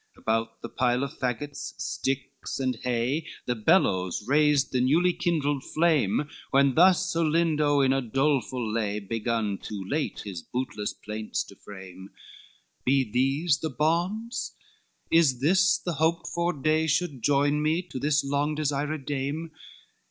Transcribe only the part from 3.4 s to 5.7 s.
The bellows raised the newly kindled